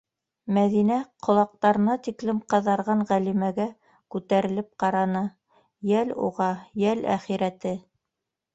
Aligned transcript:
-Мәҙинә 0.57 0.95
ҡолаҡтарына 1.27 1.97
тиклем 2.07 2.39
ҡыҙарған 2.53 3.03
Ғәлимәгә 3.13 3.67
күтәрелеп 4.17 4.73
ҡараны: 4.87 5.23
йәл 5.93 6.17
уға, 6.31 6.51
йәл 6.87 7.09
әхирәте. 7.21 7.79